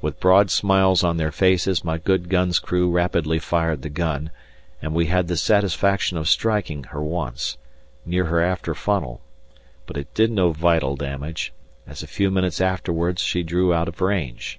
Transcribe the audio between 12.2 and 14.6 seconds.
minutes afterwards she drew out of range!